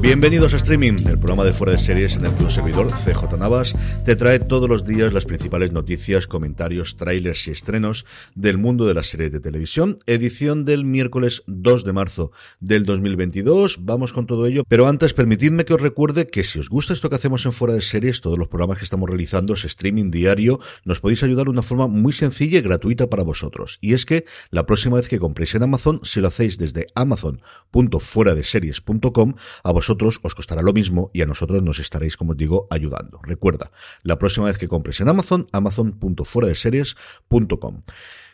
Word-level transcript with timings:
Bienvenidos 0.00 0.54
a 0.54 0.56
Streaming, 0.56 1.06
el 1.08 1.18
programa 1.18 1.44
de 1.44 1.52
fuera 1.52 1.74
de 1.74 1.78
series 1.78 2.16
en 2.16 2.24
el 2.24 2.34
que 2.34 2.44
un 2.44 2.50
servidor, 2.50 2.90
CJ 2.90 3.36
Navas, 3.38 3.74
te 4.02 4.16
trae 4.16 4.38
todos 4.38 4.66
los 4.66 4.86
días 4.86 5.12
las 5.12 5.26
principales 5.26 5.72
noticias, 5.72 6.26
comentarios, 6.26 6.96
trailers 6.96 7.46
y 7.46 7.50
estrenos 7.50 8.06
del 8.34 8.56
mundo 8.56 8.86
de 8.86 8.94
las 8.94 9.08
series 9.08 9.30
de 9.30 9.40
televisión. 9.40 9.98
Edición 10.06 10.64
del 10.64 10.86
miércoles 10.86 11.42
2 11.48 11.84
de 11.84 11.92
marzo 11.92 12.32
del 12.60 12.86
2022. 12.86 13.80
Vamos 13.82 14.14
con 14.14 14.26
todo 14.26 14.46
ello. 14.46 14.64
Pero 14.66 14.88
antes, 14.88 15.12
permitidme 15.12 15.66
que 15.66 15.74
os 15.74 15.82
recuerde 15.82 16.28
que 16.28 16.44
si 16.44 16.58
os 16.58 16.70
gusta 16.70 16.94
esto 16.94 17.10
que 17.10 17.16
hacemos 17.16 17.44
en 17.44 17.52
fuera 17.52 17.74
de 17.74 17.82
series, 17.82 18.22
todos 18.22 18.38
los 18.38 18.48
programas 18.48 18.78
que 18.78 18.84
estamos 18.84 19.06
realizando 19.06 19.52
es 19.52 19.66
streaming 19.66 20.10
diario, 20.10 20.60
nos 20.82 21.00
podéis 21.00 21.22
ayudar 21.24 21.44
de 21.44 21.50
una 21.50 21.62
forma 21.62 21.88
muy 21.88 22.14
sencilla 22.14 22.58
y 22.58 22.62
gratuita 22.62 23.10
para 23.10 23.22
vosotros. 23.22 23.76
Y 23.82 23.92
es 23.92 24.06
que 24.06 24.24
la 24.50 24.64
próxima 24.64 24.96
vez 24.96 25.08
que 25.08 25.18
compréis 25.18 25.54
en 25.56 25.62
Amazon, 25.62 26.00
si 26.04 26.20
lo 26.20 26.28
hacéis 26.28 26.56
desde 26.56 26.86
amazon.fueradeseries.com, 26.94 29.34
a 29.62 29.72
vosotros 29.72 29.89
os 30.22 30.34
costará 30.34 30.62
lo 30.62 30.72
mismo 30.72 31.10
y 31.12 31.20
a 31.22 31.26
nosotros 31.26 31.62
nos 31.62 31.78
estaréis, 31.78 32.16
como 32.16 32.32
os 32.32 32.38
digo, 32.38 32.66
ayudando. 32.70 33.20
Recuerda, 33.22 33.70
la 34.02 34.18
próxima 34.18 34.46
vez 34.46 34.58
que 34.58 34.66
compres 34.68 35.00
en 35.00 35.08
Amazon, 35.08 35.48
amazon.fueradeseries.com. 35.52 37.82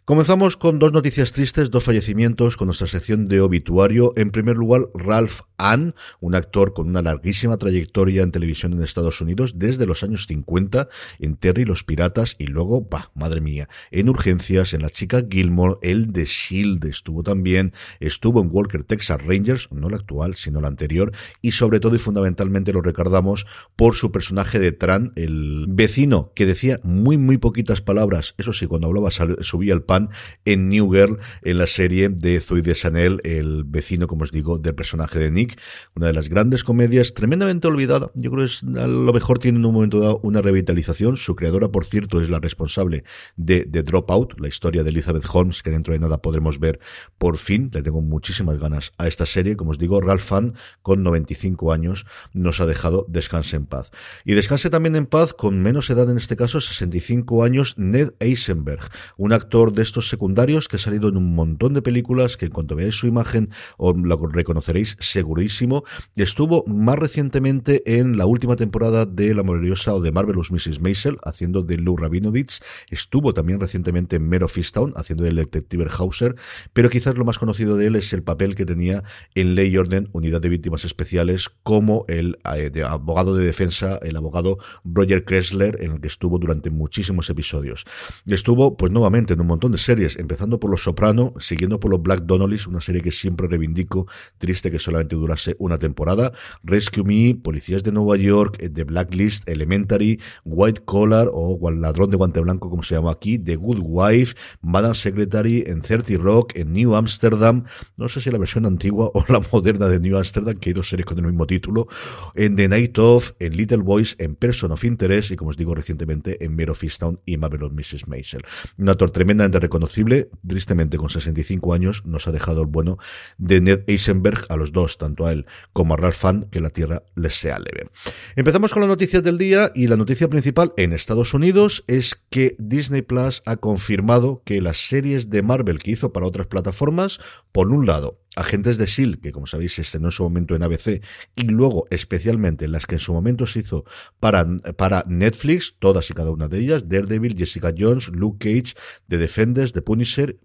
Comenzamos 0.08 0.56
con 0.56 0.78
dos 0.78 0.92
noticias 0.92 1.32
tristes, 1.32 1.72
dos 1.72 1.82
fallecimientos 1.82 2.56
con 2.56 2.66
nuestra 2.66 2.86
sección 2.86 3.26
de 3.26 3.40
obituario. 3.40 4.12
En 4.14 4.30
primer 4.30 4.54
lugar, 4.56 4.82
Ralph 4.94 5.40
Ann, 5.56 5.96
un 6.20 6.36
actor 6.36 6.74
con 6.74 6.86
una 6.88 7.02
larguísima 7.02 7.56
trayectoria 7.56 8.22
en 8.22 8.30
televisión 8.30 8.72
en 8.72 8.84
Estados 8.84 9.20
Unidos 9.20 9.54
desde 9.56 9.84
los 9.84 10.04
años 10.04 10.28
50 10.28 10.86
en 11.18 11.34
Terry 11.34 11.64
los 11.64 11.82
Piratas 11.82 12.36
y 12.38 12.46
luego, 12.46 12.86
bah, 12.88 13.10
madre 13.16 13.40
mía, 13.40 13.68
en 13.90 14.08
Urgencias, 14.08 14.74
en 14.74 14.82
La 14.82 14.90
Chica 14.90 15.24
Gilmore, 15.28 15.78
el 15.82 16.12
de 16.12 16.24
Shield 16.24 16.84
estuvo 16.84 17.24
también, 17.24 17.72
estuvo 17.98 18.40
en 18.40 18.50
Walker 18.52 18.84
Texas 18.84 19.20
Rangers, 19.24 19.68
no 19.72 19.90
la 19.90 19.96
actual, 19.96 20.36
sino 20.36 20.60
la 20.60 20.68
anterior, 20.68 21.10
y 21.42 21.50
sobre 21.50 21.80
todo 21.80 21.96
y 21.96 21.98
fundamentalmente 21.98 22.72
lo 22.72 22.80
recordamos 22.80 23.44
por 23.74 23.96
su 23.96 24.12
personaje 24.12 24.60
de 24.60 24.70
Tran, 24.70 25.12
el 25.16 25.66
vecino 25.68 26.30
que 26.36 26.46
decía 26.46 26.78
muy, 26.84 27.18
muy 27.18 27.38
poquitas 27.38 27.80
palabras, 27.80 28.36
eso 28.38 28.52
sí, 28.52 28.68
cuando 28.68 28.86
hablaba 28.86 29.10
subía 29.10 29.74
el 29.74 29.82
pan 29.82 29.95
en 30.44 30.68
New 30.68 30.92
Girl, 30.92 31.18
en 31.42 31.58
la 31.58 31.66
serie 31.66 32.08
de 32.08 32.40
Zoe 32.40 32.62
de 32.62 32.74
Chanel, 32.74 33.20
el 33.24 33.64
vecino, 33.64 34.06
como 34.06 34.22
os 34.22 34.32
digo, 34.32 34.58
del 34.58 34.74
personaje 34.74 35.18
de 35.18 35.30
Nick. 35.30 35.60
Una 35.94 36.08
de 36.08 36.12
las 36.12 36.28
grandes 36.28 36.64
comedias, 36.64 37.14
tremendamente 37.14 37.68
olvidada. 37.68 38.10
Yo 38.14 38.30
creo 38.30 38.46
que 38.46 38.80
a 38.80 38.86
lo 38.86 39.12
mejor 39.12 39.38
tiene 39.38 39.58
en 39.58 39.66
un 39.66 39.74
momento 39.74 40.00
dado 40.00 40.20
una 40.22 40.42
revitalización. 40.42 41.16
Su 41.16 41.36
creadora, 41.36 41.68
por 41.68 41.84
cierto, 41.84 42.20
es 42.20 42.28
la 42.28 42.40
responsable 42.40 43.04
de, 43.36 43.64
de 43.64 43.82
Dropout, 43.82 44.38
la 44.40 44.48
historia 44.48 44.82
de 44.82 44.90
Elizabeth 44.90 45.26
Holmes, 45.32 45.62
que 45.62 45.70
dentro 45.70 45.92
de 45.92 46.00
nada 46.00 46.18
podremos 46.18 46.58
ver 46.58 46.80
por 47.18 47.36
fin. 47.36 47.70
Le 47.72 47.82
tengo 47.82 48.02
muchísimas 48.02 48.58
ganas 48.58 48.92
a 48.98 49.06
esta 49.06 49.26
serie. 49.26 49.56
Como 49.56 49.70
os 49.70 49.78
digo, 49.78 50.00
Ralph 50.00 50.22
Fan, 50.22 50.54
con 50.82 51.02
95 51.02 51.72
años, 51.72 52.06
nos 52.32 52.60
ha 52.60 52.66
dejado 52.66 53.06
descanse 53.08 53.56
en 53.56 53.66
paz. 53.66 53.90
Y 54.24 54.34
descanse 54.34 54.70
también 54.70 54.96
en 54.96 55.06
paz, 55.06 55.34
con 55.34 55.60
menos 55.60 55.90
edad 55.90 56.10
en 56.10 56.16
este 56.16 56.36
caso, 56.36 56.60
65 56.60 57.44
años, 57.44 57.74
Ned 57.76 58.14
Eisenberg, 58.20 58.82
un 59.16 59.32
actor 59.32 59.72
de 59.72 59.82
estos 59.86 60.08
secundarios 60.08 60.68
que 60.68 60.76
ha 60.76 60.78
salido 60.78 61.08
en 61.08 61.16
un 61.16 61.34
montón 61.34 61.72
de 61.74 61.82
películas 61.82 62.36
que 62.36 62.46
en 62.46 62.52
cuanto 62.52 62.76
veáis 62.76 62.94
su 62.94 63.06
imagen 63.06 63.50
os 63.76 63.96
la 63.96 64.16
reconoceréis 64.32 64.96
segurísimo. 65.00 65.84
Estuvo 66.16 66.64
más 66.66 66.96
recientemente 66.96 67.98
en 67.98 68.18
la 68.18 68.26
última 68.26 68.56
temporada 68.56 69.06
de 69.06 69.34
La 69.34 69.42
Maravillosa 69.42 69.94
o 69.94 70.00
de 70.00 70.12
Marvelous 70.12 70.50
Mrs. 70.50 70.80
Maisel 70.80 71.16
haciendo 71.24 71.62
de 71.62 71.78
Lou 71.78 71.96
Rabinovich. 71.96 72.60
Estuvo 72.90 73.32
también 73.32 73.60
recientemente 73.60 74.16
en 74.16 74.28
Mero 74.28 74.48
Fistown 74.48 74.92
haciendo 74.96 75.24
del 75.24 75.36
detective 75.36 75.86
Hauser, 75.98 76.34
pero 76.72 76.90
quizás 76.90 77.16
lo 77.16 77.24
más 77.24 77.38
conocido 77.38 77.76
de 77.76 77.86
él 77.86 77.96
es 77.96 78.12
el 78.12 78.22
papel 78.22 78.54
que 78.54 78.66
tenía 78.66 79.04
en 79.34 79.54
Ley 79.54 79.68
y 79.68 79.78
Orden, 79.78 80.08
Unidad 80.12 80.40
de 80.40 80.48
Víctimas 80.48 80.84
Especiales, 80.84 81.50
como 81.62 82.04
el 82.08 82.38
eh, 82.54 82.70
abogado 82.84 83.34
de 83.34 83.46
defensa, 83.46 83.98
el 84.02 84.16
abogado 84.16 84.58
Roger 84.84 85.24
Kressler, 85.24 85.82
en 85.82 85.92
el 85.92 86.00
que 86.00 86.08
estuvo 86.08 86.38
durante 86.38 86.70
muchísimos 86.70 87.30
episodios. 87.30 87.84
Estuvo, 88.26 88.76
pues 88.76 88.92
nuevamente, 88.92 89.34
en 89.34 89.40
un 89.40 89.46
montón 89.46 89.72
de 89.72 89.75
series, 89.82 90.16
empezando 90.16 90.60
por 90.60 90.70
Los 90.70 90.82
Soprano, 90.82 91.34
siguiendo 91.38 91.80
por 91.80 91.90
los 91.90 92.02
Black 92.02 92.22
Donnellys, 92.22 92.66
una 92.66 92.80
serie 92.80 93.02
que 93.02 93.10
siempre 93.10 93.48
reivindico, 93.48 94.06
triste 94.38 94.70
que 94.70 94.78
solamente 94.78 95.16
durase 95.16 95.56
una 95.58 95.78
temporada, 95.78 96.32
Rescue 96.62 97.04
Me, 97.04 97.34
Policías 97.34 97.82
de 97.82 97.92
Nueva 97.92 98.16
York, 98.16 98.56
eh, 98.60 98.68
The 98.68 98.84
Blacklist, 98.84 99.48
Elementary, 99.48 100.20
White 100.44 100.82
Collar 100.84 101.28
o 101.32 101.58
Ladrón 101.70 102.10
de 102.10 102.16
Guante 102.16 102.40
Blanco, 102.40 102.70
como 102.70 102.82
se 102.82 102.94
llama 102.94 103.10
aquí, 103.10 103.38
The 103.38 103.56
Good 103.56 103.78
Wife, 103.82 104.34
Madame 104.62 104.94
Secretary, 104.94 105.64
en 105.66 105.80
30 105.80 106.14
Rock, 106.18 106.52
en 106.56 106.72
New 106.72 106.94
Amsterdam, 106.94 107.64
no 107.96 108.08
sé 108.08 108.20
si 108.20 108.30
la 108.30 108.38
versión 108.38 108.66
antigua 108.66 109.10
o 109.14 109.24
la 109.28 109.40
moderna 109.52 109.88
de 109.88 110.00
New 110.00 110.16
Amsterdam, 110.16 110.56
que 110.58 110.70
hay 110.70 110.74
dos 110.74 110.88
series 110.88 111.06
con 111.06 111.18
el 111.18 111.26
mismo 111.26 111.46
título, 111.46 111.88
en 112.34 112.56
The 112.56 112.68
Night 112.68 112.98
Of, 112.98 113.32
en 113.38 113.56
Little 113.56 113.78
Boys, 113.78 114.16
en 114.18 114.34
Person 114.34 114.72
of 114.72 114.84
Interest 114.84 115.30
y 115.30 115.36
como 115.36 115.50
os 115.50 115.56
digo 115.56 115.74
recientemente 115.74 116.44
en 116.44 116.54
Mare 116.54 116.70
of 116.70 116.82
Easttown 116.82 117.20
y 117.24 117.36
Marvelous 117.36 117.72
Mrs. 117.72 118.08
Maisel. 118.08 118.42
Un 118.78 118.88
actor 118.88 119.10
tremendamente 119.10 119.58
reconocible, 119.66 120.30
tristemente 120.46 120.96
con 120.96 121.10
65 121.10 121.74
años, 121.74 122.02
nos 122.06 122.26
ha 122.28 122.32
dejado 122.32 122.62
el 122.62 122.68
bueno 122.68 122.98
de 123.36 123.60
Ned 123.60 123.82
Eisenberg 123.86 124.46
a 124.48 124.56
los 124.56 124.72
dos, 124.72 124.96
tanto 124.96 125.26
a 125.26 125.32
él 125.32 125.46
como 125.72 125.94
a 125.94 125.96
Ralph 125.96 126.16
Fan, 126.16 126.48
que 126.50 126.60
la 126.60 126.70
tierra 126.70 127.02
les 127.14 127.34
sea 127.34 127.58
leve. 127.58 127.90
Empezamos 128.36 128.72
con 128.72 128.80
las 128.80 128.88
noticias 128.88 129.22
del 129.22 129.38
día 129.38 129.72
y 129.74 129.88
la 129.88 129.96
noticia 129.96 130.28
principal 130.28 130.72
en 130.76 130.92
Estados 130.92 131.34
Unidos 131.34 131.84
es 131.86 132.14
que 132.30 132.56
Disney 132.58 133.02
Plus 133.02 133.42
ha 133.44 133.56
confirmado 133.56 134.42
que 134.44 134.60
las 134.60 134.88
series 134.88 135.30
de 135.30 135.42
Marvel 135.42 135.78
que 135.78 135.90
hizo 135.90 136.12
para 136.12 136.26
otras 136.26 136.46
plataformas, 136.46 137.18
por 137.52 137.72
un 137.72 137.86
lado, 137.86 138.20
Agentes 138.36 138.78
de 138.78 138.84
S.H.I.E.L.D., 138.84 139.20
que 139.20 139.32
como 139.32 139.46
sabéis 139.46 139.74
se 139.74 139.82
estrenó 139.82 140.08
en 140.08 140.12
su 140.12 140.22
momento 140.22 140.54
en 140.54 140.62
ABC, 140.62 141.02
y 141.34 141.42
luego 141.42 141.86
especialmente 141.90 142.68
las 142.68 142.86
que 142.86 142.94
en 142.96 143.00
su 143.00 143.12
momento 143.12 143.46
se 143.46 143.60
hizo 143.60 143.84
para, 144.20 144.46
para 144.76 145.04
Netflix, 145.08 145.74
todas 145.78 146.08
y 146.10 146.14
cada 146.14 146.30
una 146.30 146.46
de 146.46 146.58
ellas, 146.58 146.88
Daredevil, 146.88 147.36
Jessica 147.36 147.72
Jones, 147.76 148.08
Luke 148.08 148.38
Cage, 148.38 148.74
The 149.08 149.18
Defenders, 149.18 149.72
The 149.72 149.82
Punisher 149.82 150.38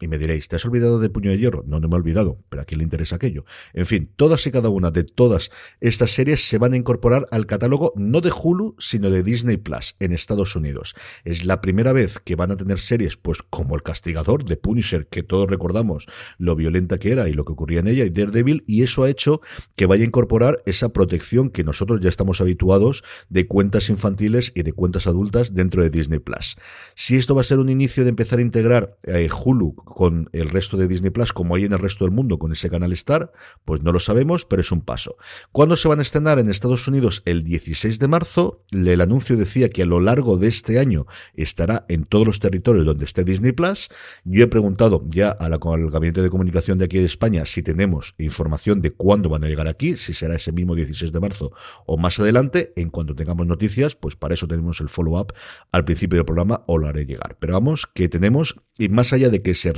y 0.00 0.08
me 0.08 0.18
diréis, 0.18 0.48
¿te 0.48 0.56
has 0.56 0.64
olvidado 0.64 0.98
de 0.98 1.10
Puño 1.10 1.30
de 1.30 1.38
Hierro? 1.38 1.62
No, 1.66 1.78
no 1.78 1.88
me 1.88 1.94
he 1.94 1.98
olvidado, 1.98 2.38
pero 2.48 2.62
a 2.62 2.64
quién 2.64 2.78
le 2.78 2.84
interesa 2.84 3.16
aquello. 3.16 3.44
En 3.74 3.84
fin, 3.84 4.10
todas 4.16 4.46
y 4.46 4.50
cada 4.50 4.70
una 4.70 4.90
de 4.90 5.04
todas 5.04 5.50
estas 5.80 6.12
series 6.12 6.46
se 6.46 6.58
van 6.58 6.72
a 6.72 6.76
incorporar 6.76 7.28
al 7.30 7.46
catálogo 7.46 7.92
no 7.96 8.22
de 8.22 8.32
Hulu, 8.32 8.76
sino 8.78 9.10
de 9.10 9.22
Disney 9.22 9.58
Plus 9.58 9.96
en 10.00 10.12
Estados 10.12 10.56
Unidos. 10.56 10.94
Es 11.24 11.44
la 11.44 11.60
primera 11.60 11.92
vez 11.92 12.18
que 12.18 12.34
van 12.34 12.50
a 12.50 12.56
tener 12.56 12.78
series, 12.78 13.18
pues 13.18 13.42
como 13.50 13.74
El 13.74 13.82
Castigador 13.82 14.44
de 14.44 14.56
Punisher, 14.56 15.06
que 15.06 15.22
todos 15.22 15.48
recordamos 15.48 16.06
lo 16.38 16.56
violenta 16.56 16.98
que 16.98 17.12
era 17.12 17.28
y 17.28 17.34
lo 17.34 17.44
que 17.44 17.52
ocurría 17.52 17.80
en 17.80 17.88
ella, 17.88 18.04
y 18.04 18.10
Daredevil, 18.10 18.64
y 18.66 18.82
eso 18.82 19.02
ha 19.02 19.10
hecho 19.10 19.42
que 19.76 19.86
vaya 19.86 20.04
a 20.04 20.06
incorporar 20.06 20.62
esa 20.64 20.90
protección 20.90 21.50
que 21.50 21.64
nosotros 21.64 22.00
ya 22.00 22.08
estamos 22.08 22.40
habituados 22.40 23.04
de 23.28 23.46
cuentas 23.46 23.90
infantiles 23.90 24.52
y 24.54 24.62
de 24.62 24.72
cuentas 24.72 25.06
adultas 25.06 25.54
dentro 25.54 25.82
de 25.82 25.90
Disney 25.90 26.20
Plus. 26.20 26.56
Si 26.94 27.16
esto 27.16 27.34
va 27.34 27.42
a 27.42 27.44
ser 27.44 27.58
un 27.58 27.68
inicio 27.68 28.04
de 28.04 28.10
empezar 28.10 28.38
a 28.38 28.42
integrar 28.42 28.96
eh, 29.02 29.28
Hulu 29.30 29.74
con 29.90 30.30
el 30.32 30.48
resto 30.48 30.76
de 30.76 30.88
Disney 30.88 31.10
Plus 31.10 31.32
como 31.32 31.54
hay 31.54 31.64
en 31.64 31.72
el 31.72 31.78
resto 31.78 32.04
del 32.04 32.12
mundo 32.12 32.38
con 32.38 32.52
ese 32.52 32.70
canal 32.70 32.92
Star, 32.92 33.32
pues 33.64 33.82
no 33.82 33.92
lo 33.92 33.98
sabemos, 33.98 34.46
pero 34.46 34.60
es 34.60 34.72
un 34.72 34.80
paso. 34.80 35.16
¿Cuándo 35.52 35.76
se 35.76 35.88
van 35.88 35.98
a 35.98 36.02
estrenar 36.02 36.38
en 36.38 36.48
Estados 36.48 36.88
Unidos? 36.88 37.22
El 37.24 37.44
16 37.44 37.98
de 37.98 38.08
marzo. 38.08 38.64
El 38.70 39.00
anuncio 39.00 39.36
decía 39.36 39.68
que 39.68 39.82
a 39.82 39.86
lo 39.86 40.00
largo 40.00 40.38
de 40.38 40.48
este 40.48 40.78
año 40.78 41.06
estará 41.34 41.84
en 41.88 42.04
todos 42.04 42.26
los 42.26 42.40
territorios 42.40 42.86
donde 42.86 43.04
esté 43.04 43.24
Disney 43.24 43.52
Plus. 43.52 43.88
Yo 44.24 44.44
he 44.44 44.46
preguntado 44.46 45.04
ya 45.08 45.30
al 45.30 45.58
gabinete 45.58 46.22
de 46.22 46.30
comunicación 46.30 46.78
de 46.78 46.86
aquí 46.86 46.98
de 46.98 47.06
España 47.06 47.44
si 47.44 47.62
tenemos 47.62 48.14
información 48.18 48.80
de 48.80 48.92
cuándo 48.92 49.28
van 49.28 49.44
a 49.44 49.48
llegar 49.48 49.68
aquí, 49.68 49.96
si 49.96 50.14
será 50.14 50.36
ese 50.36 50.52
mismo 50.52 50.74
16 50.74 51.12
de 51.12 51.20
marzo 51.20 51.52
o 51.86 51.96
más 51.96 52.18
adelante. 52.18 52.72
En 52.76 52.90
cuanto 52.90 53.14
tengamos 53.14 53.46
noticias, 53.46 53.96
pues 53.96 54.16
para 54.16 54.34
eso 54.34 54.46
tenemos 54.46 54.80
el 54.80 54.88
follow-up 54.88 55.32
al 55.72 55.84
principio 55.84 56.16
del 56.16 56.24
programa 56.24 56.64
o 56.66 56.78
lo 56.78 56.86
haré 56.86 57.04
llegar. 57.04 57.36
Pero 57.38 57.54
vamos, 57.54 57.86
que 57.92 58.08
tenemos, 58.08 58.56
y 58.80 58.88
más 58.88 59.12
allá 59.12 59.28
de 59.28 59.42
que 59.42 59.54
se, 59.54 59.72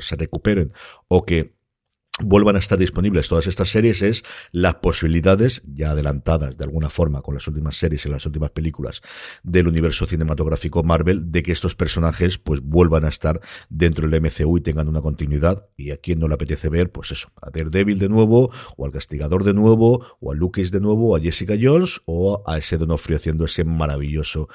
se 0.00 0.16
recuperen 0.16 0.72
o 1.06 1.26
que 1.26 1.57
vuelvan 2.20 2.56
a 2.56 2.58
estar 2.58 2.78
disponibles 2.78 3.28
todas 3.28 3.46
estas 3.46 3.70
series 3.70 4.02
es 4.02 4.22
las 4.52 4.76
posibilidades 4.76 5.62
ya 5.66 5.92
adelantadas 5.92 6.58
de 6.58 6.64
alguna 6.64 6.90
forma 6.90 7.22
con 7.22 7.34
las 7.34 7.46
últimas 7.48 7.76
series 7.76 8.04
y 8.06 8.08
las 8.08 8.26
últimas 8.26 8.50
películas 8.50 9.00
del 9.42 9.68
universo 9.68 10.06
cinematográfico 10.06 10.82
Marvel 10.82 11.32
de 11.32 11.42
que 11.42 11.52
estos 11.52 11.74
personajes 11.74 12.38
pues 12.38 12.60
vuelvan 12.60 13.04
a 13.04 13.08
estar 13.08 13.40
dentro 13.68 14.08
del 14.08 14.20
MCU 14.20 14.58
y 14.58 14.60
tengan 14.60 14.88
una 14.88 15.00
continuidad 15.00 15.66
y 15.76 15.90
a 15.90 15.96
quien 15.96 16.18
no 16.18 16.28
le 16.28 16.34
apetece 16.34 16.68
ver 16.68 16.90
pues 16.90 17.12
eso 17.12 17.30
a 17.40 17.50
Daredevil 17.50 17.98
de 17.98 18.08
nuevo 18.08 18.50
o 18.76 18.84
al 18.84 18.92
Castigador 18.92 19.44
de 19.44 19.54
nuevo 19.54 20.04
o 20.20 20.32
a 20.32 20.34
Luke 20.34 20.58
de 20.58 20.80
nuevo 20.80 21.10
o 21.10 21.16
a 21.16 21.20
Jessica 21.20 21.54
Jones 21.60 22.00
o 22.04 22.42
a 22.46 22.58
ese 22.58 22.78
Donofrio 22.78 23.16
haciendo 23.16 23.44
ese 23.44 23.64
maravilloso 23.64 24.48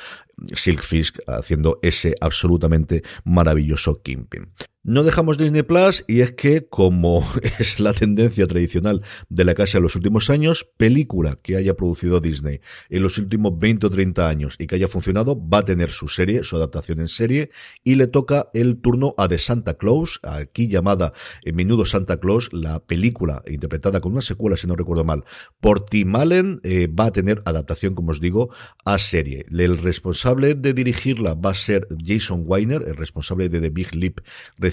Silkfish 0.55 1.13
haciendo 1.27 1.79
ese 1.81 2.15
absolutamente 2.19 3.03
maravilloso 3.23 4.01
Kingpin. 4.01 4.51
No 4.85 5.03
dejamos 5.03 5.37
Disney 5.37 5.63
Plus 5.63 6.03
y 6.09 6.19
es 6.19 6.33
que, 6.33 6.67
como 6.67 7.25
es 7.57 7.79
la 7.79 7.93
tendencia 7.93 8.45
tradicional 8.47 9.01
de 9.29 9.45
la 9.45 9.55
casa 9.55 9.77
en 9.77 9.83
los 9.83 9.95
últimos 9.95 10.29
años, 10.29 10.67
película 10.75 11.39
que 11.41 11.55
haya 11.55 11.73
producido 11.75 12.19
Disney 12.19 12.59
en 12.89 13.01
los 13.01 13.17
últimos 13.17 13.57
20 13.57 13.87
o 13.87 13.89
30 13.89 14.27
años 14.27 14.55
y 14.59 14.67
que 14.67 14.75
haya 14.75 14.89
funcionado, 14.89 15.39
va 15.39 15.59
a 15.59 15.63
tener 15.63 15.89
su 15.89 16.09
serie, 16.09 16.43
su 16.43 16.57
adaptación 16.57 16.99
en 16.99 17.07
serie, 17.07 17.49
y 17.85 17.95
le 17.95 18.07
toca 18.07 18.49
el 18.53 18.81
turno 18.81 19.15
a 19.17 19.29
The 19.29 19.37
Santa 19.37 19.75
Claus, 19.75 20.19
aquí 20.21 20.67
llamada 20.67 21.13
en 21.43 21.55
menudo 21.55 21.85
Santa 21.85 22.19
Claus, 22.19 22.49
la 22.51 22.81
película 22.81 23.41
interpretada 23.47 24.01
con 24.01 24.11
una 24.11 24.21
secuela, 24.21 24.57
si 24.57 24.67
no 24.67 24.75
recuerdo 24.75 25.05
mal, 25.05 25.23
por 25.61 25.85
Tim 25.85 26.13
Allen, 26.13 26.59
eh, 26.63 26.87
va 26.87 27.05
a 27.05 27.11
tener 27.13 27.41
adaptación, 27.45 27.95
como 27.95 28.11
os 28.11 28.19
digo, 28.19 28.49
a 28.83 28.97
serie. 28.97 29.45
El 29.49 29.77
responsable 29.77 30.55
de 30.55 30.73
dirigirla 30.73 31.35
va 31.35 31.51
a 31.51 31.55
ser 31.55 31.87
Jason 32.05 32.43
Weiner, 32.45 32.83
el 32.85 32.97
responsable 32.97 33.47
de 33.47 33.61
The 33.61 33.69
Big 33.69 33.95
Leap 33.95 34.19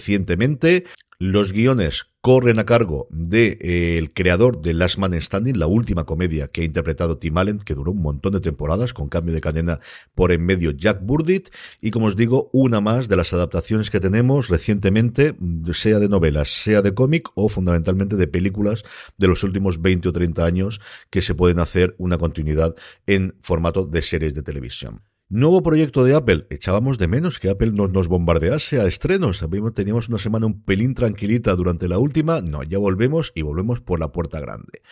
recientemente. 0.01 0.85
Los 1.19 1.53
guiones 1.53 2.07
corren 2.23 2.59
a 2.59 2.65
cargo 2.65 3.07
de 3.11 3.59
eh, 3.61 4.09
creador 4.15 4.63
de 4.63 4.73
Last 4.73 4.97
Man 4.97 5.21
Standing, 5.21 5.59
la 5.59 5.67
última 5.67 6.07
comedia 6.07 6.49
que 6.49 6.63
ha 6.63 6.65
interpretado 6.65 7.19
Tim 7.19 7.37
Allen, 7.37 7.59
que 7.59 7.75
duró 7.75 7.93
un 7.93 8.01
montón 8.01 8.33
de 8.33 8.41
temporadas, 8.41 8.95
con 8.95 9.11
cambio 9.11 9.35
de 9.35 9.43
cadena 9.43 9.81
por 10.15 10.33
en 10.33 10.43
medio 10.43 10.71
Jack 10.71 11.01
Burdit, 11.03 11.51
y 11.83 11.91
como 11.91 12.07
os 12.07 12.17
digo, 12.17 12.49
una 12.55 12.81
más 12.81 13.09
de 13.09 13.17
las 13.17 13.35
adaptaciones 13.35 13.91
que 13.91 14.01
tenemos 14.01 14.49
recientemente, 14.49 15.37
sea 15.75 15.99
de 15.99 16.09
novelas, 16.09 16.49
sea 16.49 16.81
de 16.81 16.95
cómic 16.95 17.29
o 17.35 17.51
fundamentalmente 17.51 18.17
de 18.17 18.27
películas 18.27 18.83
de 19.19 19.29
los 19.29 19.45
últimos 19.45 19.83
20 19.83 20.09
o 20.09 20.13
30 20.13 20.43
años 20.43 20.81
que 21.11 21.21
se 21.21 21.35
pueden 21.35 21.59
hacer 21.59 21.95
una 21.99 22.17
continuidad 22.17 22.75
en 23.07 23.35
formato 23.43 23.85
de 23.85 24.01
series 24.01 24.33
de 24.33 24.43
televisión. 24.43 25.03
Nuevo 25.33 25.63
proyecto 25.63 26.03
de 26.03 26.17
Apple. 26.17 26.49
Echábamos 26.51 26.99
de 26.99 27.07
menos 27.07 27.39
que 27.39 27.51
Apple 27.51 27.71
nos, 27.71 27.93
nos 27.93 28.09
bombardease 28.09 28.81
a 28.81 28.87
estrenos. 28.89 29.45
Teníamos 29.77 30.09
una 30.09 30.19
semana 30.19 30.47
un 30.47 30.61
pelín 30.61 30.93
tranquilita 30.95 31.55
durante 31.55 31.87
la 31.87 32.01
última. 32.01 32.41
No, 32.41 32.65
ya 32.65 32.79
volvemos 32.79 33.31
y 33.37 33.43
volvemos 33.43 33.81
por 33.81 34.01
la 34.01 34.11
puerta 34.11 34.41
grande. 34.41 34.83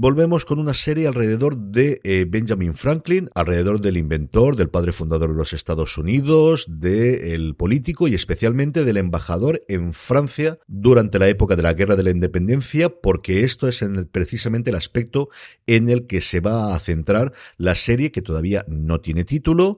Volvemos 0.00 0.44
con 0.44 0.60
una 0.60 0.74
serie 0.74 1.08
alrededor 1.08 1.56
de 1.56 2.00
eh, 2.04 2.24
Benjamin 2.28 2.74
Franklin, 2.74 3.30
alrededor 3.34 3.80
del 3.80 3.96
inventor, 3.96 4.54
del 4.54 4.68
padre 4.68 4.92
fundador 4.92 5.30
de 5.32 5.36
los 5.36 5.52
Estados 5.52 5.98
Unidos, 5.98 6.66
del 6.68 7.56
político 7.56 8.06
y 8.06 8.14
especialmente 8.14 8.84
del 8.84 8.98
embajador 8.98 9.64
en 9.66 9.94
Francia 9.94 10.60
durante 10.68 11.18
la 11.18 11.26
época 11.26 11.56
de 11.56 11.64
la 11.64 11.74
Guerra 11.74 11.96
de 11.96 12.04
la 12.04 12.10
Independencia, 12.10 12.90
porque 12.90 13.42
esto 13.42 13.66
es 13.66 13.82
en 13.82 14.06
precisamente 14.06 14.70
el 14.70 14.76
aspecto 14.76 15.30
en 15.66 15.88
el 15.88 16.06
que 16.06 16.20
se 16.20 16.38
va 16.38 16.76
a 16.76 16.78
centrar 16.78 17.32
la 17.56 17.74
serie 17.74 18.12
que 18.12 18.22
todavía 18.22 18.64
no 18.68 19.00
tiene 19.00 19.24
título, 19.24 19.77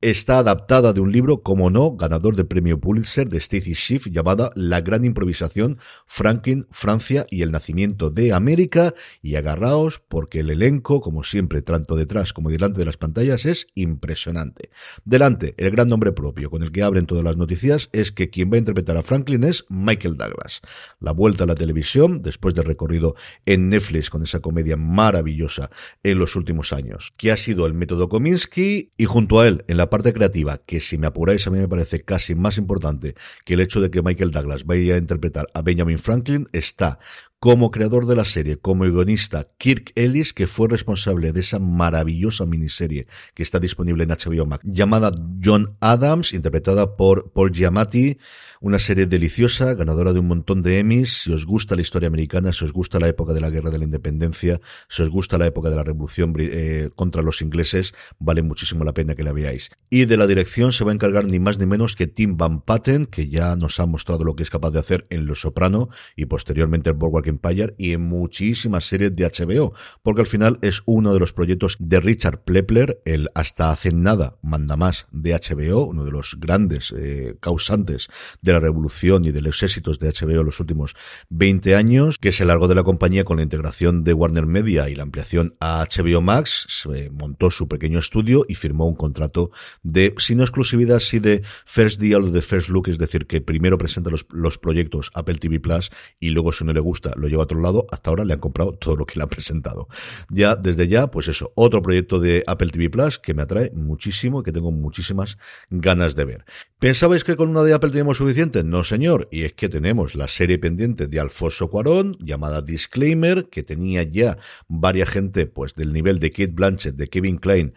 Está 0.00 0.38
adaptada 0.38 0.92
de 0.92 1.00
un 1.00 1.10
libro, 1.10 1.42
como 1.42 1.70
no, 1.70 1.96
ganador 1.96 2.36
del 2.36 2.46
premio 2.46 2.78
Pulitzer 2.78 3.28
de 3.28 3.38
Stacy 3.38 3.74
Schiff, 3.74 4.06
llamada 4.06 4.52
La 4.54 4.80
gran 4.80 5.04
improvisación, 5.04 5.76
Franklin, 6.06 6.68
Francia 6.70 7.26
y 7.32 7.42
el 7.42 7.50
nacimiento 7.50 8.08
de 8.08 8.32
América. 8.32 8.94
Y 9.22 9.34
agarraos, 9.34 10.00
porque 10.06 10.38
el 10.38 10.50
elenco, 10.50 11.00
como 11.00 11.24
siempre, 11.24 11.62
tanto 11.62 11.96
detrás 11.96 12.32
como 12.32 12.48
delante 12.48 12.78
de 12.78 12.84
las 12.84 12.96
pantallas, 12.96 13.44
es 13.44 13.66
impresionante. 13.74 14.70
Delante, 15.04 15.54
el 15.56 15.72
gran 15.72 15.88
nombre 15.88 16.12
propio 16.12 16.48
con 16.48 16.62
el 16.62 16.70
que 16.70 16.84
abren 16.84 17.06
todas 17.06 17.24
las 17.24 17.36
noticias 17.36 17.88
es 17.90 18.12
que 18.12 18.30
quien 18.30 18.52
va 18.52 18.54
a 18.54 18.60
interpretar 18.60 18.96
a 18.96 19.02
Franklin 19.02 19.42
es 19.42 19.64
Michael 19.68 20.16
Douglas. 20.16 20.60
La 21.00 21.10
vuelta 21.10 21.42
a 21.42 21.48
la 21.48 21.56
televisión, 21.56 22.22
después 22.22 22.54
del 22.54 22.66
recorrido 22.66 23.16
en 23.46 23.68
Netflix 23.68 24.10
con 24.10 24.22
esa 24.22 24.38
comedia 24.38 24.76
maravillosa 24.76 25.70
en 26.04 26.20
los 26.20 26.36
últimos 26.36 26.72
años, 26.72 27.14
que 27.16 27.32
ha 27.32 27.36
sido 27.36 27.66
el 27.66 27.74
método 27.74 28.08
Kominsky, 28.08 28.92
y 28.96 29.04
junto 29.04 29.40
a 29.40 29.48
él, 29.48 29.64
en 29.66 29.76
la 29.76 29.87
parte 29.90 30.12
creativa, 30.12 30.58
que 30.58 30.80
si 30.80 30.98
me 30.98 31.06
apuráis 31.06 31.46
a 31.46 31.50
mí 31.50 31.58
me 31.58 31.68
parece 31.68 32.02
casi 32.02 32.34
más 32.34 32.58
importante 32.58 33.14
que 33.44 33.54
el 33.54 33.60
hecho 33.60 33.80
de 33.80 33.90
que 33.90 34.02
Michael 34.02 34.30
Douglas 34.30 34.64
vaya 34.64 34.94
a 34.94 34.98
interpretar 34.98 35.46
a 35.54 35.62
Benjamin 35.62 35.98
Franklin, 35.98 36.48
está 36.52 36.98
como 37.40 37.70
creador 37.70 38.06
de 38.06 38.16
la 38.16 38.24
serie, 38.24 38.56
como 38.56 38.84
guionista, 38.84 39.48
Kirk 39.58 39.92
Ellis, 39.94 40.32
que 40.32 40.48
fue 40.48 40.68
responsable 40.68 41.32
de 41.32 41.40
esa 41.40 41.60
maravillosa 41.60 42.46
miniserie 42.46 43.06
que 43.34 43.44
está 43.44 43.60
disponible 43.60 44.02
en 44.02 44.10
HBO 44.10 44.44
Max, 44.44 44.64
llamada 44.66 45.12
John 45.42 45.76
Adams, 45.80 46.32
interpretada 46.32 46.96
por 46.96 47.32
Paul 47.32 47.52
Giamatti, 47.52 48.18
una 48.60 48.80
serie 48.80 49.06
deliciosa, 49.06 49.74
ganadora 49.74 50.12
de 50.12 50.18
un 50.18 50.26
montón 50.26 50.62
de 50.62 50.80
Emmys. 50.80 51.22
Si 51.22 51.32
os 51.32 51.46
gusta 51.46 51.76
la 51.76 51.82
historia 51.82 52.08
americana, 52.08 52.52
si 52.52 52.64
os 52.64 52.72
gusta 52.72 52.98
la 52.98 53.08
época 53.08 53.32
de 53.32 53.40
la 53.40 53.50
Guerra 53.50 53.70
de 53.70 53.78
la 53.78 53.84
Independencia, 53.84 54.60
si 54.88 55.02
os 55.02 55.10
gusta 55.10 55.38
la 55.38 55.46
época 55.46 55.70
de 55.70 55.76
la 55.76 55.84
Revolución 55.84 56.34
eh, 56.38 56.90
contra 56.96 57.22
los 57.22 57.40
ingleses, 57.40 57.94
vale 58.18 58.42
muchísimo 58.42 58.82
la 58.82 58.94
pena 58.94 59.14
que 59.14 59.22
la 59.22 59.32
veáis. 59.32 59.70
Y 59.90 60.06
de 60.06 60.16
la 60.16 60.26
dirección 60.26 60.72
se 60.72 60.84
va 60.84 60.90
a 60.90 60.94
encargar 60.94 61.26
ni 61.26 61.38
más 61.38 61.58
ni 61.58 61.66
menos 61.66 61.94
que 61.94 62.08
Tim 62.08 62.36
Van 62.36 62.62
Patten, 62.62 63.06
que 63.06 63.28
ya 63.28 63.54
nos 63.54 63.78
ha 63.78 63.86
mostrado 63.86 64.24
lo 64.24 64.34
que 64.34 64.42
es 64.42 64.50
capaz 64.50 64.72
de 64.72 64.80
hacer 64.80 65.06
en 65.10 65.26
Los 65.26 65.42
Soprano 65.42 65.88
y 66.16 66.26
posteriormente 66.26 66.90
en 66.90 66.98
Boardwalk 66.98 67.27
Empire 67.28 67.74
y 67.78 67.92
en 67.92 68.02
muchísimas 68.02 68.84
series 68.84 69.14
de 69.14 69.24
HBO, 69.24 69.74
porque 70.02 70.22
al 70.22 70.26
final 70.26 70.58
es 70.62 70.82
uno 70.86 71.12
de 71.12 71.20
los 71.20 71.32
proyectos 71.32 71.76
de 71.78 72.00
Richard 72.00 72.42
Plepler, 72.44 73.00
el 73.04 73.28
hasta 73.34 73.70
hace 73.70 73.92
nada 73.92 74.38
manda 74.42 74.76
más 74.76 75.06
de 75.12 75.32
HBO, 75.32 75.86
uno 75.86 76.04
de 76.04 76.10
los 76.10 76.36
grandes 76.38 76.94
eh, 76.96 77.36
causantes 77.40 78.08
de 78.42 78.52
la 78.52 78.60
revolución 78.60 79.24
y 79.24 79.30
de 79.30 79.42
los 79.42 79.62
éxitos 79.62 79.98
de 79.98 80.08
HBO 80.08 80.40
en 80.40 80.46
los 80.46 80.60
últimos 80.60 80.94
20 81.30 81.74
años, 81.74 82.18
que 82.18 82.32
se 82.32 82.44
largó 82.44 82.68
de 82.68 82.74
la 82.74 82.84
compañía 82.84 83.24
con 83.24 83.38
la 83.38 83.42
integración 83.42 84.04
de 84.04 84.12
Warner 84.12 84.46
Media 84.46 84.88
y 84.88 84.94
la 84.94 85.02
ampliación 85.02 85.56
a 85.60 85.84
HBO 85.84 86.20
Max, 86.20 86.66
se 86.68 87.10
montó 87.10 87.50
su 87.50 87.68
pequeño 87.68 87.98
estudio 87.98 88.44
y 88.48 88.54
firmó 88.54 88.86
un 88.86 88.94
contrato 88.94 89.50
de, 89.82 90.14
si 90.18 90.34
no 90.34 90.42
exclusividad, 90.42 90.98
si 90.98 91.18
de 91.18 91.42
First 91.64 92.00
Deal 92.00 92.24
o 92.24 92.30
de 92.30 92.42
First 92.42 92.68
Look, 92.68 92.88
es 92.88 92.98
decir, 92.98 93.26
que 93.26 93.40
primero 93.40 93.78
presenta 93.78 94.10
los, 94.10 94.26
los 94.30 94.58
proyectos 94.58 95.10
Apple 95.14 95.38
TV 95.38 95.60
Plus 95.60 95.90
y 96.20 96.30
luego 96.30 96.52
si 96.52 96.64
no 96.64 96.72
le 96.72 96.80
gusta 96.80 97.12
lo 97.18 97.28
lleva 97.28 97.42
a 97.42 97.44
otro 97.44 97.60
lado, 97.60 97.86
hasta 97.90 98.10
ahora 98.10 98.24
le 98.24 98.34
han 98.34 98.40
comprado 98.40 98.72
todo 98.72 98.96
lo 98.96 99.06
que 99.06 99.16
le 99.16 99.22
han 99.22 99.28
presentado. 99.28 99.88
Ya, 100.30 100.56
desde 100.56 100.88
ya, 100.88 101.10
pues 101.10 101.28
eso, 101.28 101.52
otro 101.54 101.82
proyecto 101.82 102.20
de 102.20 102.44
Apple 102.46 102.70
TV 102.70 102.90
Plus 102.90 103.18
que 103.18 103.34
me 103.34 103.42
atrae 103.42 103.70
muchísimo 103.74 104.40
y 104.40 104.44
que 104.44 104.52
tengo 104.52 104.72
muchísimas 104.72 105.38
ganas 105.70 106.14
de 106.14 106.24
ver. 106.24 106.44
¿Pensabais 106.78 107.24
que 107.24 107.36
con 107.36 107.48
una 107.48 107.62
de 107.62 107.74
Apple 107.74 107.90
tenemos 107.90 108.18
suficiente? 108.18 108.62
No, 108.62 108.84
señor. 108.84 109.28
Y 109.32 109.42
es 109.42 109.52
que 109.52 109.68
tenemos 109.68 110.14
la 110.14 110.28
serie 110.28 110.58
pendiente 110.58 111.08
de 111.08 111.20
Alfonso 111.20 111.68
Cuarón, 111.68 112.16
llamada 112.20 112.62
Disclaimer, 112.62 113.48
que 113.48 113.62
tenía 113.62 114.02
ya 114.04 114.38
varias 114.68 115.10
gente, 115.10 115.46
pues, 115.46 115.74
del 115.74 115.92
nivel 115.92 116.18
de 116.20 116.30
Kate 116.30 116.52
Blanchett, 116.52 116.94
de 116.94 117.08
Kevin 117.08 117.38
Klein, 117.38 117.74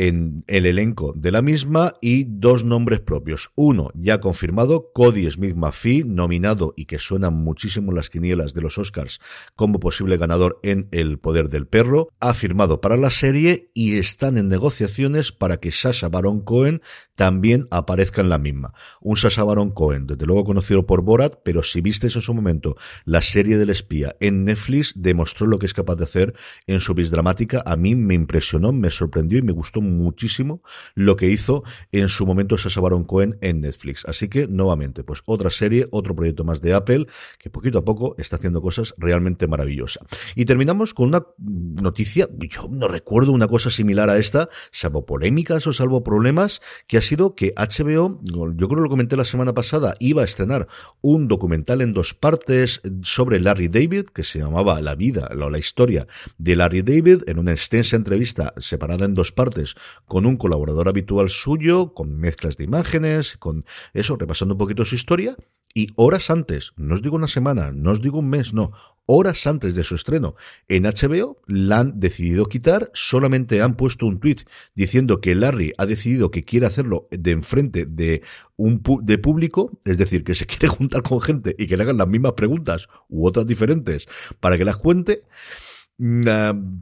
en 0.00 0.44
el 0.46 0.64
elenco 0.64 1.12
de 1.14 1.30
la 1.30 1.42
misma 1.42 1.92
y 2.00 2.24
dos 2.24 2.64
nombres 2.64 3.00
propios. 3.00 3.50
Uno 3.54 3.90
ya 3.94 4.18
confirmado, 4.18 4.92
Cody 4.94 5.30
Smith 5.30 5.54
McPhee, 5.54 6.04
nominado 6.04 6.72
y 6.74 6.86
que 6.86 6.98
suena 6.98 7.28
muchísimo 7.28 7.92
en 7.92 7.96
las 7.96 8.08
quinielas 8.08 8.54
de 8.54 8.62
los 8.62 8.78
Oscars 8.78 9.20
como 9.56 9.78
posible 9.78 10.16
ganador 10.16 10.58
en 10.62 10.88
El 10.90 11.18
Poder 11.18 11.50
del 11.50 11.66
Perro, 11.66 12.08
ha 12.18 12.32
firmado 12.32 12.80
para 12.80 12.96
la 12.96 13.10
serie 13.10 13.72
y 13.74 13.98
están 13.98 14.38
en 14.38 14.48
negociaciones 14.48 15.32
para 15.32 15.58
que 15.58 15.70
Sasha 15.70 16.08
Baron 16.08 16.40
Cohen 16.40 16.80
también 17.20 17.68
aparezca 17.70 18.22
en 18.22 18.30
la 18.30 18.38
misma. 18.38 18.72
Un 19.02 19.14
Sasha 19.14 19.44
Baron 19.44 19.72
Cohen, 19.72 20.06
desde 20.06 20.24
luego 20.24 20.42
conocido 20.42 20.86
por 20.86 21.02
Borat, 21.02 21.40
pero 21.44 21.62
si 21.62 21.82
visteis 21.82 22.16
en 22.16 22.22
su 22.22 22.32
momento 22.32 22.78
la 23.04 23.20
serie 23.20 23.58
del 23.58 23.68
espía 23.68 24.16
en 24.20 24.46
Netflix, 24.46 24.94
demostró 24.96 25.46
lo 25.46 25.58
que 25.58 25.66
es 25.66 25.74
capaz 25.74 25.96
de 25.96 26.04
hacer 26.04 26.32
en 26.66 26.80
su 26.80 26.94
bis 26.94 27.10
dramática. 27.10 27.62
A 27.66 27.76
mí 27.76 27.94
me 27.94 28.14
impresionó, 28.14 28.72
me 28.72 28.88
sorprendió 28.88 29.38
y 29.38 29.42
me 29.42 29.52
gustó 29.52 29.82
muchísimo 29.82 30.62
lo 30.94 31.16
que 31.16 31.28
hizo 31.28 31.62
en 31.92 32.08
su 32.08 32.24
momento 32.24 32.56
Sasha 32.56 32.80
Baron 32.80 33.04
Cohen 33.04 33.36
en 33.42 33.60
Netflix. 33.60 34.06
Así 34.06 34.28
que, 34.28 34.48
nuevamente, 34.48 35.04
pues 35.04 35.20
otra 35.26 35.50
serie, 35.50 35.88
otro 35.90 36.16
proyecto 36.16 36.44
más 36.44 36.62
de 36.62 36.72
Apple, 36.72 37.06
que 37.38 37.50
poquito 37.50 37.80
a 37.80 37.84
poco 37.84 38.14
está 38.16 38.36
haciendo 38.36 38.62
cosas 38.62 38.94
realmente 38.96 39.46
maravillosas. 39.46 40.06
Y 40.36 40.46
terminamos 40.46 40.94
con 40.94 41.08
una 41.08 41.26
noticia, 41.36 42.30
yo 42.38 42.66
no 42.70 42.88
recuerdo 42.88 43.32
una 43.32 43.46
cosa 43.46 43.68
similar 43.68 44.08
a 44.08 44.16
esta, 44.16 44.48
salvo 44.70 45.04
polémicas 45.04 45.66
o 45.66 45.74
salvo 45.74 46.02
problemas, 46.02 46.62
que 46.86 46.96
ha 46.96 47.02
sido 47.02 47.09
que 47.34 47.52
HBO, 47.56 48.20
yo 48.22 48.68
creo 48.68 48.68
que 48.68 48.82
lo 48.82 48.88
comenté 48.88 49.16
la 49.16 49.24
semana 49.24 49.52
pasada, 49.52 49.94
iba 49.98 50.22
a 50.22 50.24
estrenar 50.24 50.68
un 51.00 51.26
documental 51.26 51.80
en 51.80 51.92
dos 51.92 52.14
partes 52.14 52.80
sobre 53.02 53.40
Larry 53.40 53.68
David, 53.68 54.06
que 54.14 54.22
se 54.22 54.38
llamaba 54.38 54.80
La 54.80 54.94
vida, 54.94 55.28
la 55.34 55.58
historia 55.58 56.06
de 56.38 56.54
Larry 56.54 56.82
David, 56.82 57.22
en 57.26 57.38
una 57.38 57.50
extensa 57.50 57.96
entrevista 57.96 58.54
separada 58.58 59.06
en 59.06 59.14
dos 59.14 59.32
partes 59.32 59.74
con 60.06 60.24
un 60.24 60.36
colaborador 60.36 60.88
habitual 60.88 61.30
suyo, 61.30 61.94
con 61.94 62.16
mezclas 62.16 62.56
de 62.56 62.64
imágenes, 62.64 63.36
con 63.38 63.64
eso, 63.92 64.16
repasando 64.16 64.54
un 64.54 64.58
poquito 64.58 64.84
su 64.84 64.94
historia. 64.94 65.36
Y 65.72 65.88
horas 65.94 66.30
antes, 66.30 66.72
no 66.76 66.94
os 66.94 67.02
digo 67.02 67.16
una 67.16 67.28
semana, 67.28 67.70
no 67.72 67.92
os 67.92 68.02
digo 68.02 68.18
un 68.18 68.28
mes, 68.28 68.52
no, 68.52 68.72
horas 69.06 69.46
antes 69.46 69.74
de 69.74 69.84
su 69.84 69.94
estreno 69.94 70.36
en 70.68 70.84
HBO, 70.84 71.40
la 71.46 71.80
han 71.80 72.00
decidido 72.00 72.46
quitar, 72.46 72.90
solamente 72.94 73.60
han 73.60 73.76
puesto 73.76 74.06
un 74.06 74.20
tweet 74.20 74.38
diciendo 74.74 75.20
que 75.20 75.34
Larry 75.34 75.72
ha 75.78 75.86
decidido 75.86 76.30
que 76.30 76.44
quiere 76.44 76.66
hacerlo 76.66 77.08
de 77.10 77.32
enfrente 77.32 77.86
de 77.86 78.22
un 78.56 78.82
de 79.02 79.18
público, 79.18 79.80
es 79.84 79.98
decir, 79.98 80.24
que 80.24 80.34
se 80.34 80.46
quiere 80.48 80.68
juntar 80.68 81.02
con 81.02 81.20
gente 81.20 81.54
y 81.58 81.66
que 81.66 81.76
le 81.76 81.84
hagan 81.84 81.98
las 81.98 82.08
mismas 82.08 82.32
preguntas 82.32 82.88
u 83.08 83.26
otras 83.26 83.46
diferentes 83.46 84.08
para 84.40 84.58
que 84.58 84.64
las 84.64 84.76
cuente 84.76 85.24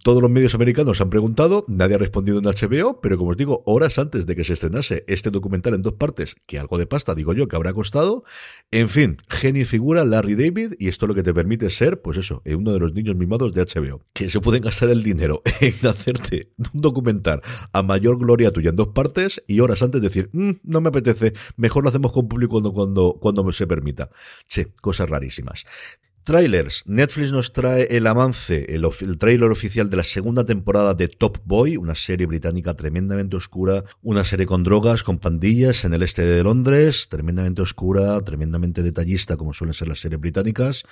todos 0.04 0.22
los 0.22 0.30
medios 0.30 0.54
americanos 0.54 1.00
han 1.00 1.10
preguntado, 1.10 1.64
nadie 1.66 1.96
ha 1.96 1.98
respondido 1.98 2.38
en 2.38 2.44
HBO, 2.44 3.00
pero 3.00 3.18
como 3.18 3.30
os 3.30 3.37
digo, 3.37 3.62
horas 3.66 3.98
antes 3.98 4.26
de 4.26 4.37
que 4.37 4.44
se 4.44 4.52
estrenase 4.52 5.04
este 5.08 5.30
documental 5.30 5.75
en 5.75 5.82
dos 5.82 5.94
partes, 5.94 6.37
que 6.46 6.58
algo 6.58 6.78
de 6.78 6.87
pasta, 6.87 7.16
digo 7.16 7.32
yo, 7.32 7.48
que 7.48 7.56
habrá 7.56 7.72
costado. 7.72 8.22
En 8.70 8.88
fin, 8.88 9.18
genio 9.28 9.62
y 9.62 9.64
figura 9.64 10.04
Larry 10.04 10.37
David, 10.37 10.75
y 10.78 10.87
esto 10.87 11.08
lo 11.08 11.14
que 11.14 11.25
te 11.25 11.34
permite 11.34 11.68
ser, 11.70 12.00
pues 12.00 12.16
eso, 12.16 12.42
eh, 12.44 12.54
uno 12.54 12.72
de 12.72 12.78
los 12.78 12.94
niños 12.94 13.16
mimados 13.16 13.52
de 13.54 13.62
HBO, 13.62 14.02
que 14.12 14.30
se 14.30 14.40
pueden 14.40 14.62
gastar 14.62 14.88
el 14.90 15.02
dinero 15.02 15.42
en 15.60 15.75
hacerte 15.87 16.52
un 16.56 16.80
documental 16.80 17.42
a 17.72 17.82
mayor 17.82 18.18
gloria 18.18 18.52
tuya 18.52 18.70
en 18.70 18.76
dos 18.76 18.88
partes 18.88 19.42
y 19.48 19.58
horas 19.60 19.82
antes 19.82 20.00
decir, 20.00 20.30
mm, 20.32 20.50
no 20.62 20.80
me 20.80 20.90
apetece, 20.90 21.32
mejor 21.56 21.82
lo 21.82 21.88
hacemos 21.88 22.12
con 22.12 22.28
público 22.28 22.52
cuando, 22.52 22.72
cuando, 22.72 23.18
cuando 23.20 23.52
se 23.52 23.66
permita. 23.66 24.10
Che, 24.46 24.68
cosas 24.80 25.08
rarísimas. 25.08 25.64
Trailers. 26.28 26.82
Netflix 26.85 27.32
nos 27.32 27.54
trae 27.54 27.85
el 27.97 28.06
avance, 28.06 28.66
el, 28.75 28.87
el, 29.00 29.16
trailer 29.16 29.50
oficial 29.50 29.88
de 29.88 29.97
la 29.97 30.04
segunda 30.04 30.44
temporada 30.44 30.92
de 30.92 31.08
Top 31.08 31.38
Boy, 31.47 31.78
una 31.78 31.94
serie 31.94 32.26
británica 32.26 32.75
tremendamente 32.75 33.35
oscura, 33.35 33.85
una 34.02 34.25
serie 34.25 34.44
con 34.44 34.62
drogas, 34.62 35.02
con 35.02 35.20
pandillas 35.20 35.87
en 35.87 35.94
el 35.94 36.02
este 36.02 36.26
de 36.26 36.42
Londres, 36.42 37.08
tremendamente 37.08 37.62
oscura, 37.62 38.20
tremendamente 38.20 38.82
detallista, 38.82 39.38
como 39.38 39.54
suelen 39.54 39.73
ser 39.73 39.88
las 39.88 40.00
series 40.00 40.20
británicas, 40.20 40.85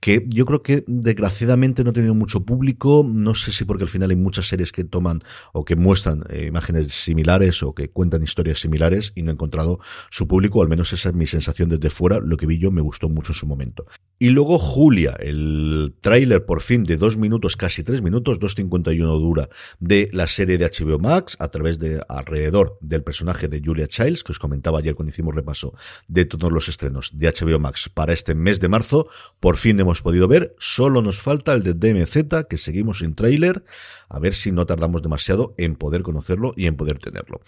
que 0.00 0.24
yo 0.26 0.46
creo 0.46 0.62
que 0.62 0.84
desgraciadamente 0.86 1.84
no 1.84 1.90
ha 1.90 1.92
tenido 1.92 2.14
mucho 2.14 2.46
público, 2.46 3.04
no 3.06 3.34
sé 3.34 3.52
si 3.52 3.66
porque 3.66 3.84
al 3.84 3.90
final 3.90 4.08
hay 4.08 4.16
muchas 4.16 4.48
series 4.48 4.72
que 4.72 4.84
toman 4.84 5.20
o 5.52 5.66
que 5.66 5.76
muestran 5.76 6.24
eh, 6.30 6.46
imágenes 6.46 6.94
similares 6.94 7.62
o 7.62 7.74
que 7.74 7.90
cuentan 7.90 8.22
historias 8.22 8.60
similares 8.60 9.12
y 9.14 9.22
no 9.22 9.32
he 9.32 9.34
encontrado 9.34 9.80
su 10.08 10.26
público, 10.26 10.62
al 10.62 10.70
menos 10.70 10.94
esa 10.94 11.10
es 11.10 11.14
mi 11.14 11.26
sensación 11.26 11.68
desde 11.68 11.90
fuera, 11.90 12.20
lo 12.20 12.38
que 12.38 12.46
vi 12.46 12.56
yo 12.56 12.70
me 12.70 12.80
gustó 12.80 13.10
mucho 13.10 13.32
en 13.32 13.38
su 13.38 13.46
momento. 13.46 13.84
Y 14.18 14.30
luego 14.30 14.58
Julia, 14.78 15.16
el 15.18 15.96
tráiler 16.02 16.46
por 16.46 16.60
fin 16.60 16.84
de 16.84 16.96
dos 16.96 17.16
minutos, 17.16 17.56
casi 17.56 17.82
tres 17.82 18.00
minutos, 18.00 18.38
2.51 18.38 19.18
dura, 19.18 19.48
de 19.80 20.08
la 20.12 20.28
serie 20.28 20.56
de 20.56 20.70
HBO 20.70 21.00
Max, 21.00 21.36
a 21.40 21.48
través 21.48 21.80
de 21.80 22.00
alrededor 22.08 22.78
del 22.80 23.02
personaje 23.02 23.48
de 23.48 23.60
Julia 23.60 23.88
Childs, 23.88 24.22
que 24.22 24.30
os 24.30 24.38
comentaba 24.38 24.78
ayer 24.78 24.94
cuando 24.94 25.10
hicimos 25.10 25.34
repaso 25.34 25.74
de 26.06 26.26
todos 26.26 26.52
los 26.52 26.68
estrenos 26.68 27.10
de 27.12 27.26
HBO 27.26 27.58
Max 27.58 27.90
para 27.92 28.12
este 28.12 28.36
mes 28.36 28.60
de 28.60 28.68
marzo. 28.68 29.08
Por 29.40 29.56
fin 29.56 29.80
hemos 29.80 30.00
podido 30.00 30.28
ver, 30.28 30.54
solo 30.60 31.02
nos 31.02 31.20
falta 31.20 31.54
el 31.54 31.64
de 31.64 31.74
DMZ, 31.74 32.46
que 32.48 32.56
seguimos 32.56 32.98
sin 33.00 33.16
tráiler, 33.16 33.64
a 34.08 34.20
ver 34.20 34.32
si 34.32 34.52
no 34.52 34.64
tardamos 34.64 35.02
demasiado 35.02 35.56
en 35.58 35.74
poder 35.74 36.02
conocerlo 36.02 36.54
y 36.56 36.66
en 36.66 36.76
poder 36.76 37.00
tenerlo. 37.00 37.40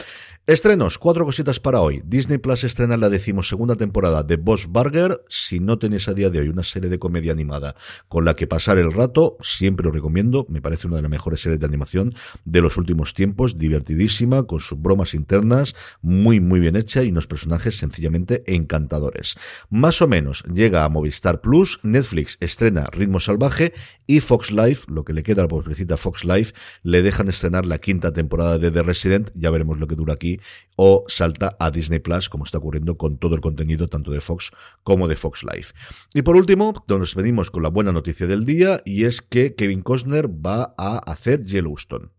Estrenos, 0.49 0.99
cuatro 0.99 1.25
cositas 1.25 1.60
para 1.60 1.80
hoy. 1.80 2.02
Disney 2.04 2.38
Plus 2.38 2.64
estrena 2.64 2.96
la 2.96 3.08
decimosegunda 3.08 3.76
temporada 3.76 4.25
de 4.25 4.37
Boss 4.37 4.66
Burger. 4.66 5.22
Si 5.28 5.60
no 5.60 5.78
tenéis 5.78 6.08
a 6.08 6.14
día 6.14 6.28
de 6.28 6.40
hoy 6.40 6.49
una 6.49 6.64
serie 6.64 6.90
de 6.90 6.99
comedia 6.99 7.19
animada 7.28 7.76
con 8.08 8.24
la 8.24 8.34
que 8.34 8.46
pasar 8.46 8.78
el 8.78 8.92
rato, 8.92 9.36
siempre 9.40 9.84
lo 9.84 9.92
recomiendo, 9.92 10.46
me 10.48 10.62
parece 10.62 10.86
una 10.86 10.96
de 10.96 11.02
las 11.02 11.10
mejores 11.10 11.40
series 11.40 11.60
de 11.60 11.66
animación 11.66 12.14
de 12.44 12.60
los 12.60 12.76
últimos 12.76 13.14
tiempos, 13.14 13.58
divertidísima, 13.58 14.44
con 14.44 14.60
sus 14.60 14.80
bromas 14.80 15.14
internas, 15.14 15.74
muy 16.02 16.40
muy 16.40 16.60
bien 16.60 16.76
hecha 16.76 17.02
y 17.02 17.10
unos 17.10 17.26
personajes 17.26 17.76
sencillamente 17.76 18.42
encantadores. 18.46 19.36
Más 19.68 20.00
o 20.02 20.08
menos 20.08 20.44
llega 20.52 20.84
a 20.84 20.88
Movistar 20.88 21.40
Plus, 21.40 21.80
Netflix 21.82 22.36
estrena 22.40 22.86
Ritmo 22.90 23.20
Salvaje 23.20 23.72
y 24.06 24.20
Fox 24.20 24.50
Life, 24.50 24.86
lo 24.88 25.04
que 25.04 25.12
le 25.12 25.22
queda 25.22 25.42
a 25.42 25.44
la 25.44 25.48
pobrecita 25.48 25.96
Fox 25.96 26.24
Life, 26.24 26.52
le 26.82 27.02
dejan 27.02 27.28
estrenar 27.28 27.66
la 27.66 27.78
quinta 27.78 28.12
temporada 28.12 28.58
de 28.58 28.70
The 28.70 28.82
Resident, 28.82 29.30
ya 29.34 29.50
veremos 29.50 29.78
lo 29.78 29.86
que 29.86 29.94
dura 29.94 30.14
aquí, 30.14 30.40
o 30.76 31.04
salta 31.08 31.56
a 31.58 31.70
Disney 31.70 31.98
Plus, 31.98 32.28
como 32.28 32.44
está 32.44 32.58
ocurriendo 32.58 32.96
con 32.96 33.18
todo 33.18 33.34
el 33.34 33.40
contenido 33.40 33.88
tanto 33.88 34.10
de 34.10 34.20
Fox 34.20 34.50
como 34.82 35.08
de 35.08 35.16
Fox 35.16 35.44
Life. 35.44 35.74
Y 36.14 36.22
por 36.22 36.36
último, 36.36 36.84
nos 37.10 37.16
venimos 37.16 37.50
con 37.50 37.64
la 37.64 37.70
buena 37.70 37.90
noticia 37.90 38.28
del 38.28 38.44
día 38.44 38.82
y 38.84 39.02
es 39.02 39.20
que 39.20 39.56
Kevin 39.56 39.82
Costner 39.82 40.28
va 40.28 40.76
a 40.78 40.98
hacer 40.98 41.44
Yellowstone. 41.44 42.10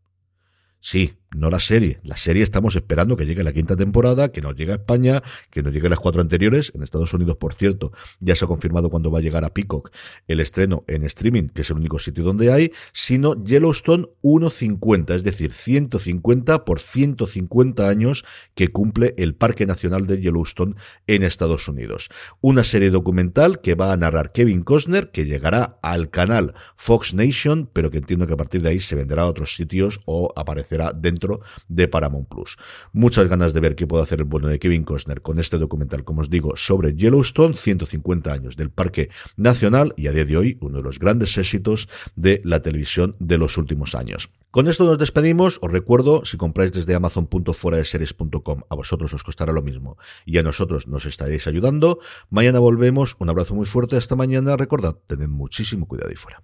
Sí, 0.81 1.13
no 1.36 1.50
la 1.50 1.60
serie. 1.60 2.00
La 2.04 2.18
serie 2.18 2.44
estamos 2.44 2.76
esperando 2.76 3.16
que 3.16 3.26
llegue 3.26 3.44
la 3.44 3.54
quinta 3.54 3.76
temporada, 3.76 4.32
que 4.32 4.42
nos 4.42 4.56
llegue 4.56 4.74
a 4.74 4.76
España, 4.76 5.24
que 5.50 5.64
nos 5.64 5.74
llegue 5.74 5.90
las 5.90 6.00
cuatro 6.00 6.22
anteriores. 6.22 6.72
En 6.76 6.84
Estados 6.84 7.14
Unidos, 7.14 7.38
por 7.38 7.54
cierto, 7.54 7.92
ya 8.20 8.36
se 8.36 8.46
ha 8.46 8.48
confirmado 8.48 8.90
cuándo 8.90 9.12
va 9.12 9.20
a 9.20 9.22
llegar 9.22 9.46
a 9.46 9.54
Peacock 9.54 9.92
el 10.28 10.40
estreno 10.40 10.84
en 10.88 11.04
streaming, 11.06 11.50
que 11.50 11.62
es 11.62 11.70
el 11.70 11.78
único 11.78 12.00
sitio 12.00 12.24
donde 12.24 12.52
hay, 12.52 12.72
sino 12.92 13.42
Yellowstone 13.44 14.08
1.50, 14.22 15.16
es 15.16 15.24
decir, 15.24 15.54
150 15.54 16.66
por 16.66 16.80
150 16.80 17.88
años 17.88 18.26
que 18.54 18.70
cumple 18.70 19.14
el 19.18 19.36
Parque 19.36 19.66
Nacional 19.66 20.08
de 20.08 20.22
Yellowstone 20.22 20.76
en 21.08 21.24
Estados 21.24 21.68
Unidos. 21.68 22.10
Una 22.42 22.64
serie 22.64 22.90
documental 22.90 23.62
que 23.62 23.76
va 23.76 23.94
a 23.94 23.98
narrar 23.98 24.32
Kevin 24.32 24.64
Costner, 24.64 25.12
que 25.12 25.26
llegará 25.26 25.80
al 25.82 26.10
canal 26.10 26.54
Fox 26.76 27.14
Nation, 27.14 27.70
pero 27.72 27.90
que 27.90 28.00
entiendo 28.00 28.28
que 28.28 28.34
a 28.34 28.38
partir 28.38 28.62
de 28.62 28.70
ahí 28.70 28.80
se 28.80 28.96
venderá 28.96 29.24
a 29.24 29.28
otros 29.28 29.56
sitios 29.56 30.02
o 30.06 30.34
aparecerá 30.36 30.92
dentro 30.94 31.21
de 31.68 31.88
Paramount 31.88 32.28
Plus. 32.28 32.58
Muchas 32.94 33.28
ganas 33.28 33.54
de 33.54 33.60
ver 33.60 33.75
qué 33.75 33.88
puede 33.88 34.04
hacer 34.04 34.20
el 34.20 34.25
bueno 34.25 34.48
de 34.48 34.60
Kevin 34.60 34.84
Costner 34.84 35.22
con 35.22 35.40
este 35.40 35.58
documental, 35.58 36.04
como 36.04 36.22
os 36.22 36.30
digo, 36.30 36.56
sobre 36.56 36.96
Yellowstone, 36.96 37.56
150 37.56 38.32
años 38.32 38.56
del 38.56 38.70
Parque 38.70 39.10
Nacional 39.38 39.94
y 39.98 40.08
a 40.08 40.12
día 40.12 40.25
de 40.25 40.38
hoy 40.38 40.58
uno 40.62 40.78
de 40.78 40.84
los 40.84 41.00
grandes 41.00 41.38
éxitos 41.38 41.88
de 42.16 42.42
la 42.44 42.62
televisión 42.62 43.16
de 43.20 43.38
los 43.38 43.58
últimos 43.58 43.96
años. 43.96 44.30
Con 44.51 44.68
esto 44.68 44.84
nos 44.84 44.98
despedimos. 44.98 45.60
Os 45.62 45.72
recuerdo, 45.72 46.25
si 46.25 46.36
compráis 46.36 46.74
desde 46.74 46.94
amazon.fueradeseries.com, 46.94 48.62
a 48.70 48.75
vosotros 48.75 49.13
os 49.13 49.24
costará 49.24 49.54
lo 49.54 49.62
mismo 49.62 49.98
y 50.25 50.38
a 50.40 50.44
nosotros 50.44 50.88
nos 50.88 51.06
estaréis 51.06 51.48
ayudando. 51.48 52.00
Mañana 52.30 52.60
volvemos. 52.60 53.16
Un 53.20 53.30
abrazo 53.30 53.56
muy 53.56 53.66
fuerte. 53.66 53.96
Hasta 53.96 54.18
mañana. 54.18 54.58
Recordad, 54.58 54.98
tened 55.06 55.30
muchísimo 55.30 55.88
cuidado 55.88 56.12
y 56.12 56.16
fuera. 56.16 56.44